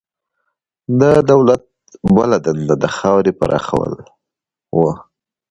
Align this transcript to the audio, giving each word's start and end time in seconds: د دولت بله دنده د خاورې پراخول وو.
د 0.99 1.01
دولت 1.31 1.63
بله 2.15 2.37
دنده 2.45 2.75
د 2.83 2.85
خاورې 2.97 3.31
پراخول 3.39 3.93
وو. 4.77 4.91